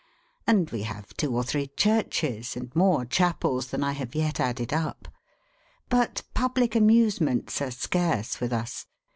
—and 0.47 0.71
we 0.71 0.81
have 0.81 1.15
two 1.15 1.35
or 1.35 1.43
three 1.43 1.67
churches, 1.77 2.55
and 2.57 2.75
more 2.75 3.05
chapels 3.05 3.67
than 3.67 3.83
I 3.83 3.91
have 3.91 4.15
yet 4.15 4.39
added 4.39 4.73
up. 4.73 5.07
But 5.89 6.23
public 6.33 6.73
amusements 6.75 7.61
are 7.61 7.69
scarce 7.69 8.39
with 8.39 8.51
us. 8.51 8.87